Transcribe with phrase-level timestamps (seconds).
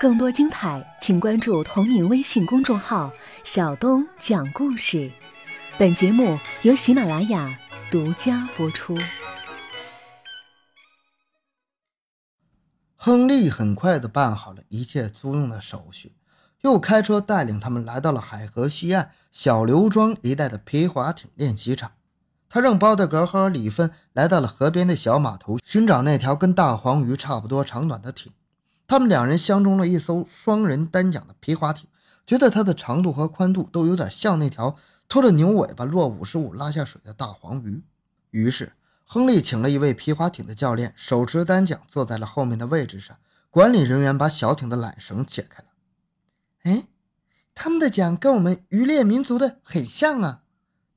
[0.00, 5.10] 更多精彩，请关注同名微信公众号“小东讲故事”。
[5.76, 7.58] 本节目由喜马拉雅
[7.90, 8.96] 独家播出。
[12.94, 16.14] 亨利很快的办好了一切租用的手续，
[16.60, 21.92] 又开车带领他们来到了海河西岸小刘庄一带的皮划艇练习场。
[22.48, 28.32] 他让包德格和李芬来到了河边的小码头，寻找那条跟大黄鱼差不多长短的艇。
[28.86, 31.86] 他们两人相中了一艘双人单桨的皮划艇，
[32.26, 34.76] 觉得它的长度和宽度都有点像那条
[35.08, 37.82] 拖着牛尾巴落五十五拉下水的大黄鱼。
[38.30, 38.72] 于是，
[39.04, 43.16] 亨利请了一位皮划艇的教练，手持单桨坐在了后面的位置上。
[43.50, 45.68] 管理人员把小艇的缆绳解开了。
[46.62, 46.88] 哎，
[47.54, 50.42] 他们的桨跟我们渔猎民族的很像啊！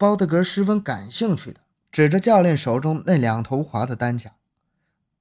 [0.00, 1.60] 包德格十分感兴趣的
[1.92, 4.32] 指着教练手中那两头划的单桨，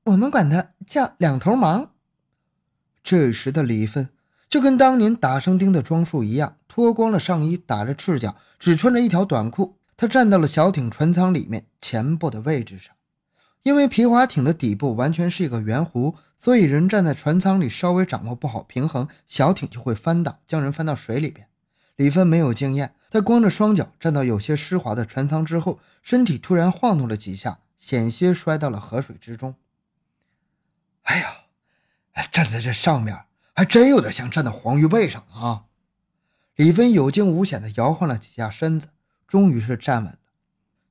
[0.06, 1.92] 我们管它叫两头忙。
[3.04, 4.08] 这时的李芬
[4.48, 9.76] 就跟当年打生钉的装束一样，脱光了上衣，打着赤脚，只穿着一条短裤。
[9.98, 12.96] 他站到了小艇船舱里面前部的位置上。
[13.64, 21.48] 因为皮划艇的底部完全是一个圆弧，所以人站在船舱里稍微掌握不好平衡，小艇就会翻倒，将人翻到水里边。
[21.98, 29.56] 李芬没有经验，他光着双脚站到有些湿滑的船舱之后，身体突然晃动了几下，险些摔到了河水之中。
[31.04, 31.36] 哎呀！
[32.34, 33.18] 站在这上面，
[33.54, 35.64] 还真有点像站在黄鱼背上啊！
[36.56, 38.90] 李芬有惊无险地摇晃了几下身子，
[39.26, 40.20] 终于是站稳了。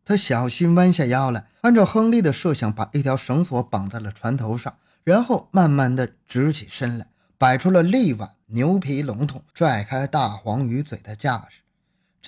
[0.06, 11.60] 他小心弯下腰来，按照亨利的设想，把一条绳索绑在了船头上，然后慢慢地直起身来，摆出了立挽、牛皮笼统、拽开大黄鱼嘴的架势。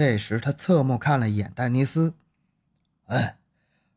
[0.00, 2.14] 这时，他侧目看了一眼丹尼斯，
[3.08, 3.34] 嗯，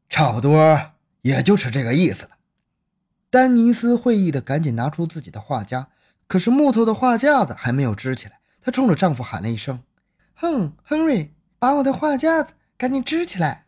[0.10, 2.32] 差不多，也就是这个意思了。
[3.30, 5.88] 丹尼斯会意的赶紧拿出自己的画夹，
[6.28, 8.42] 可是木头的画架子还没有支起来。
[8.62, 9.82] 她冲着丈夫喊了一声
[10.36, 13.68] ：“哼，亨瑞，把我的画架子赶紧支起来！”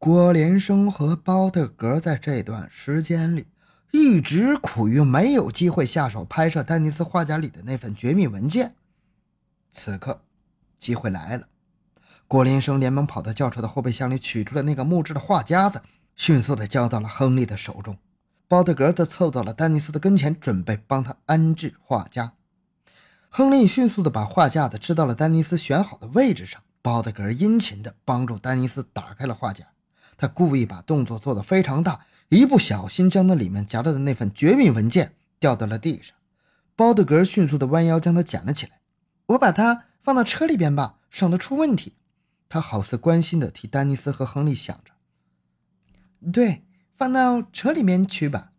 [0.00, 3.46] 郭连生和包德格在这段时间里
[3.92, 8.74] 一直苦于没有机会下手拍摄丹尼斯画夹里的那份绝密文件。
[9.70, 10.22] 此刻，
[10.76, 11.46] 机会来了。
[12.32, 15.82] 郭林生连忙跑到轿车的后备箱里，取出了那个木质的画夹子，
[16.16, 17.98] 迅速地交到了亨利的手中。
[18.48, 22.32] 包德格则凑到了丹尼斯的跟前，准备帮他安置画夹。
[23.28, 26.62] 亨利迅速地把画架子支到了丹尼斯选好的位置上。
[26.80, 29.66] 包德格殷勤地帮助丹尼斯打开了画架，
[30.16, 32.00] 他故意把动作做得非常大，
[32.30, 36.16] 一不小心将那里面夹着的那份绝密文件掉到了地上。
[36.74, 38.80] 包德格迅速地弯腰将它捡了起来。
[39.26, 41.92] 我把它放到车里边吧，省得出问题。
[42.52, 44.92] 他好似关心地替丹尼斯和亨利想着。
[46.30, 46.64] 对。
[46.94, 48.52] 放到车里面去吧，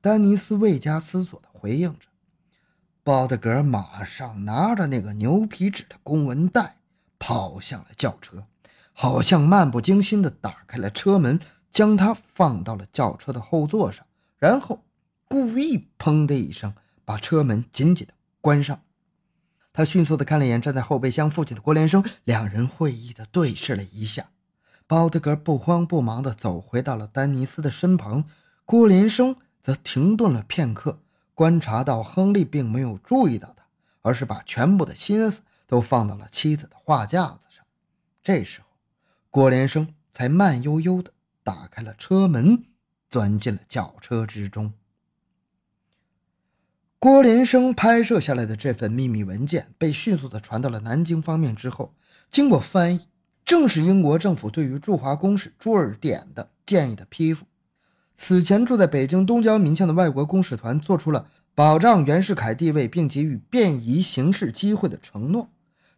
[0.00, 2.06] 丹尼斯未加思索地回应着。
[3.02, 6.78] 包德格马上拿着那个牛皮纸的公文袋，
[7.18, 8.46] 跑向了轿车，
[8.94, 11.38] 好像漫不经心地打开了车门，
[11.70, 14.06] 将它放到了轿车的后座上，
[14.38, 14.82] 然后
[15.26, 16.72] 故意“砰”的一声
[17.04, 18.80] 把车门紧紧地关上。
[19.74, 24.30] 他迅速地看了一眼站在后备箱附近的郭连生，两人会意地对视了一下。
[24.86, 28.24] 包德格不慌不忙地走回到了丹尼斯的身旁，
[28.64, 31.00] 郭连生则停顿了片刻，
[31.34, 33.64] 观察到亨利并没有注意到他，
[34.02, 37.64] 而是把全部的心思都放到了妻子的画架子上。
[38.22, 38.66] 这时候，
[39.28, 41.12] 郭连生才慢悠悠地
[41.42, 42.66] 打开了车门，
[43.10, 44.72] 钻进了轿车之中。
[47.04, 51.92] 郭连生拍摄下来的这份秘密文件被迅速地传到了南京方面之后，
[52.30, 53.00] 经过翻译。
[53.44, 57.44] 正是英国政府对于驻华公使朱尔典的建议的批复。
[58.16, 65.50] 此前住在北京东郊民巷的外国公使团做出了保障袁世凯地位并给予便宜行事机会的承诺。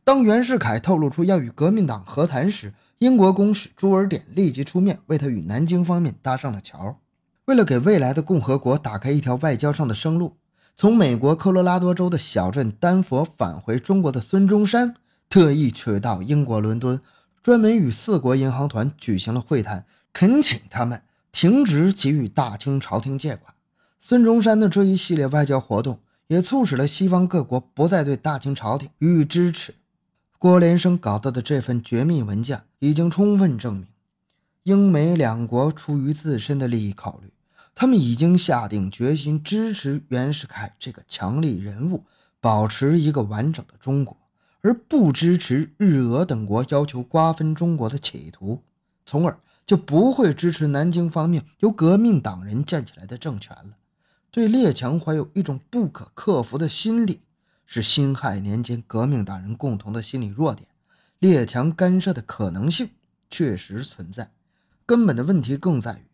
[0.02, 6.98] 当袁世凯透露出要与革命党和谈时，英国公使朱尔典立即出面为他与南京方面搭上了桥。
[7.44, 10.34] 为了给未来的共和国打开一条外交上的生路，
[10.78, 14.94] 从美国科罗拉多州的小镇丹佛返回中国的孙中山
[15.30, 17.00] 特意去到英国伦敦。
[17.42, 21.00] 专门与四国银行团举行了会谈，恳请他们
[21.32, 23.54] 停止给予大清朝廷借款。
[23.98, 29.76] 孙中山的这一系列外交活动，也促使了西方各国不再对大清朝廷予以支持。
[30.38, 33.86] 郭连生搞到的这份绝密文件，已经充分证明，
[34.64, 37.32] 英美两国出于自身的利益考虑，
[37.78, 42.04] 他们已经下定决心支持袁世凯这个强力人物，
[42.40, 44.16] 保持一个完整的中国。
[44.62, 48.64] 而不支持日俄等国要求瓜分中国的企图，
[49.04, 53.76] 从而就不会支持南京方面由革命党人建起来的政权了。
[54.30, 57.20] 对列强怀有一种不可克服的心理，
[57.66, 60.66] 是辛亥年间革命党人共同的心理弱点。
[61.18, 62.88] 列强干涉的可能性
[63.30, 64.30] 确实存在，
[64.86, 66.04] 根本的问题更在于，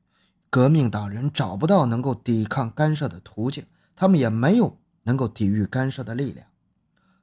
[0.53, 3.65] 革命党人找不到能够抵抗干涉的途径，
[3.97, 6.47] 他们也没有能够抵御干涉的力量。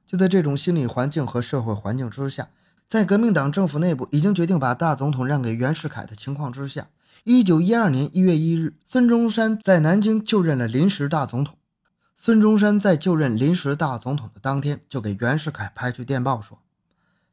[0.04, 2.48] 就在这种心理环境和社会环境之下，
[2.88, 6.88] 在革命党政府内部已经决定把大总统让给袁世凯的情况之下，
[7.22, 11.56] 一九一二年一月一日，孙中山在南京就任了临时大总统。
[12.16, 16.58] 孙中山在就任临时大总统的当天，就给袁世凯拍去电报说。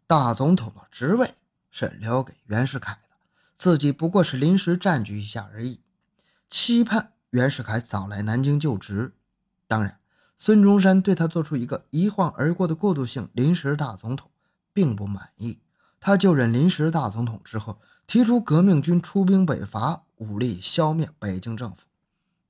[0.05, 1.33] 大总统的职位
[1.71, 2.99] 是留给袁世凯的，
[3.57, 5.79] 自己不过是临时占据一下而已。
[6.49, 9.13] 期盼袁世凯早来南京就职。
[9.67, 9.99] 当然，
[10.37, 14.31] 孙中山对他做出一个一晃而过的过渡性临时大总统
[14.73, 15.59] 并不满意。
[15.99, 21.77] 他就任临时大总统之后，提出革命军出兵北伐，武力消灭北京政府。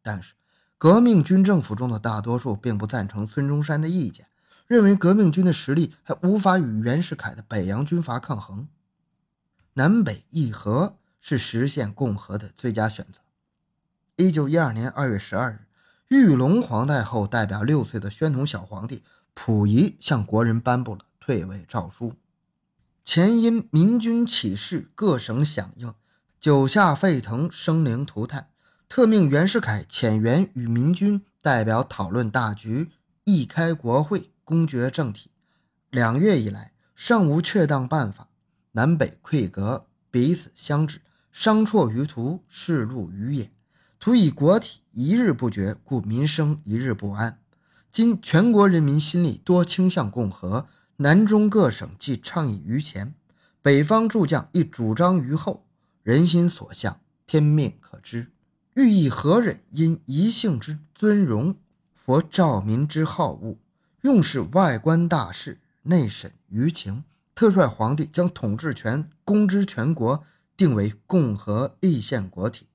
[0.04, 0.34] 但是，
[0.78, 4.28] 革命军政府中的大多数并不赞成孙中山的意见。
[4.68, 8.68] 认为革命军的实力还无法与袁世凯的北洋军阀抗衡，
[9.76, 13.22] 南北议和是实现共和的最佳选择。
[14.20, 15.60] 一九一二年二月十二日，
[16.08, 19.04] 玉龙皇太后代表六岁的宣统小皇帝
[19.36, 22.16] 溥仪向国人颁布了退位诏书。
[23.06, 25.94] 前因民军起事，各省响应，
[26.40, 28.48] 九下沸腾，生灵涂炭，
[28.90, 32.90] 特命袁世凯遣员与民军代表讨论大局，
[33.24, 34.32] 议开国会。
[34.44, 35.30] 公决政体，
[35.92, 38.30] 两月以来尚无确当办法，
[38.72, 41.02] 南北溃隔，彼此相指，
[41.34, 43.52] 商辍于途，事路于野。
[44.00, 47.40] 徒以国体一日不决，故民生一日不安。
[47.92, 50.68] 今全国人民心里多倾向共和，
[50.98, 53.16] 南中各省既倡议于前，
[53.62, 55.66] 北方诸将亦主张于后，
[56.04, 58.28] 人心所向，天命可知。
[58.76, 59.62] 欲以何忍？
[59.72, 61.56] 因一姓之尊荣，
[61.96, 63.58] 佛照民之好恶。
[64.02, 67.04] 用事外观大事，内审舆情，
[67.34, 70.24] 特率皇帝将统治权公之全国，
[70.56, 72.67] 定为共和立宪国体。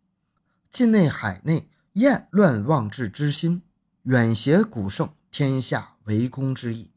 [0.72, 3.60] 境内海内厌乱妄治之心，
[4.04, 6.90] 远挟古圣天下为公之意，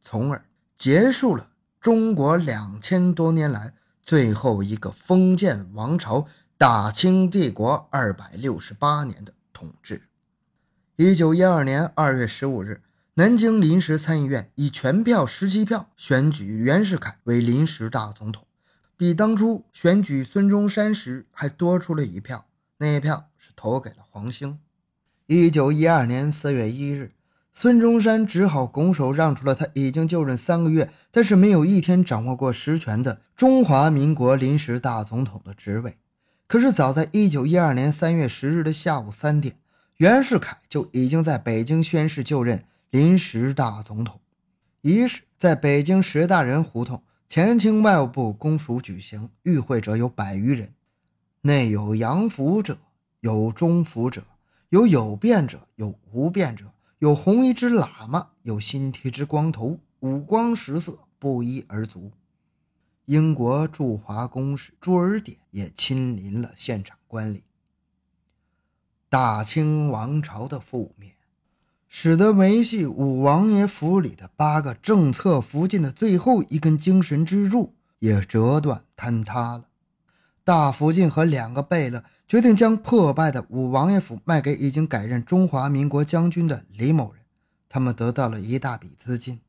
[0.00, 0.46] 从而
[0.78, 6.26] 结束了中国两千多年来最后一个封建王朝
[6.56, 10.08] 大清帝国二百六十八年的统治。
[10.96, 12.80] 一九一二年二月十五日，
[13.14, 18.46] 南京临时参议院以全票十七票选举袁世凯为临时大总统，
[18.96, 22.46] 比当初选举孙中山时还多出了一票。
[22.78, 24.58] 那一票是投给了黄兴。
[25.26, 27.12] 一九一二年四月一日，
[27.52, 35.96] 孙中山只好拱手让出了他已经就任三个月，但是没有一天掌握过实权的中华民国临时大总统的职位。
[36.46, 39.56] 可是，早在一九一二年三月十日的下午三点。
[39.98, 44.20] 袁世凯就已经在北京宣誓就任临时大总统，
[44.82, 47.02] 仪式在北京石大人胡同
[47.34, 50.72] 前清外务部公署举行，与会者有百余人，
[51.40, 52.78] 内有洋服者，
[53.18, 54.24] 有中服者，
[54.68, 62.12] 有有辫者，有无辫者，有红衣之喇嘛，有新剃之光头，五光十色，不一而足。
[63.06, 67.42] 英国驻华公使朱尔典也亲临了现场观礼。
[69.10, 71.16] 大清王朝的覆灭，
[71.96, 79.66] 使得维系五王爷府里的八个政策福晋的最后一根精神支柱也折断坍塌了。
[80.42, 87.22] 大福晋和两个贝勒决定将破败的五王爷府卖给已经改任中华民国将军的李某人，
[87.68, 89.40] 他们得到了一大笔资金。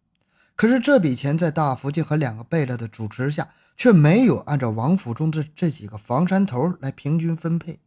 [0.55, 7.79] 可是这笔钱在大福晋和两个贝勒的主持下，却没有按照王府中的这几个房山头来平均分配。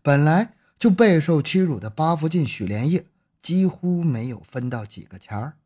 [0.00, 0.54] 本来。
[0.78, 3.04] 就备受屈辱的八福晋许连业
[3.40, 5.56] 几乎没有分到几个钱儿，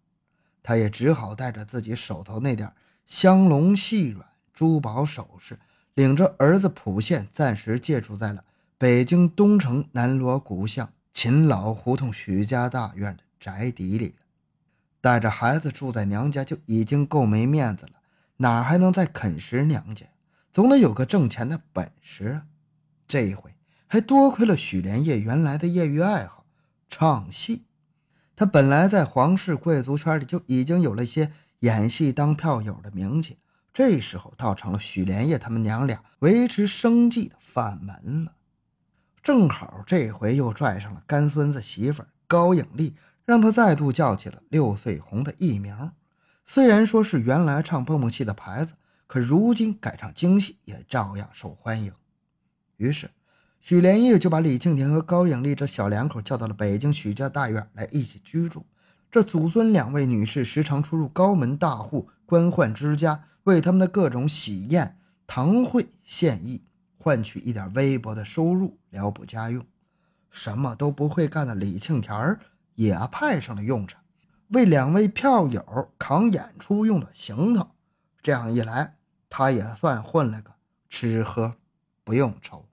[0.62, 2.72] 他也只好带着自己手头那点
[3.06, 5.58] 香龙细软珠宝首饰，
[5.94, 8.44] 领着儿子蒲宪暂时借住在了
[8.78, 14.14] 北京东城南锣鼓巷秦老胡同许家大院的宅邸里
[15.00, 17.92] 带着孩子住在娘家就已经够没面子了，
[18.36, 20.06] 哪还能再啃食娘家？
[20.52, 22.44] 总得有个挣钱的本事啊！
[23.06, 23.52] 这一回。
[23.88, 26.41] 还多亏了许连业原来的业余爱好
[26.94, 27.64] 唱戏，
[28.36, 33.38] 他本来在皇室贵族圈里就已经有了一些演戏当票友的名气，
[33.72, 38.34] 这时候倒成了许连业他们娘俩维持生计的饭门了。
[39.22, 42.94] 正好这回又拽上了干孙子媳妇高颖丽，
[43.24, 45.92] 让他再度叫起了六岁红的艺名。
[46.44, 48.74] 虽然说是原来唱蹦蹦戏的牌子，
[49.06, 51.94] 可如今改唱京戏也照样受欢迎。
[52.76, 53.10] 于是。
[53.62, 58.66] 许连义就把李庆田和高颖丽这小两口叫到了北京许家大院来一起居住。
[59.08, 66.64] 这祖孙两位女士时常出入高门大户、官宦之家，为他们的各种喜宴、堂会献艺，
[66.98, 69.64] 换取一点微薄的收入，聊补家用。
[70.28, 72.36] 什么都不会干的李庆田
[72.74, 74.02] 也派上了用场，
[74.48, 77.68] 为两位票友扛演出用的行头。
[78.24, 78.96] 这样一来，
[79.30, 80.50] 他也算混了个
[80.90, 81.54] 吃喝
[82.02, 82.64] 不用愁。